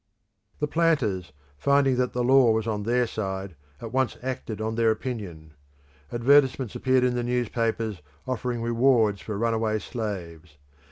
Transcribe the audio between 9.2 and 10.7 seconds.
for runaway slaves.